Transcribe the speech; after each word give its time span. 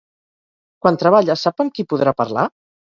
Quan 0.87 0.97
treballa, 1.05 1.37
sap 1.45 1.65
amb 1.67 1.77
qui 1.79 1.89
podrà 1.95 2.19
parlar? 2.25 2.53